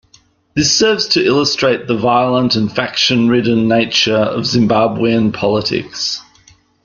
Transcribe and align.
This 0.55 0.71
serves 0.73 1.07
to 1.09 1.23
illustrate 1.23 1.85
the 1.85 1.95
violent 1.95 2.55
and 2.55 2.73
faction 2.75 3.27
ridden 3.29 3.67
nature 3.67 4.15
of 4.17 4.45
Zimbabwean 4.45 5.31
politics. 5.31 6.23